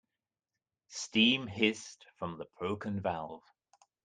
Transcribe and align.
Steam 0.87 1.45
hissed 1.45 2.07
from 2.17 2.39
the 2.39 2.45
broken 2.57 2.99
valve. 3.01 3.43